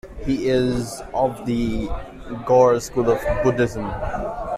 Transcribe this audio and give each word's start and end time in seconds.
He 0.25 0.47
is 0.47 0.99
of 1.13 1.45
the 1.45 1.85
Ngor 2.27 2.81
school 2.81 3.11
of 3.11 3.21
Buddhism. 3.43 3.85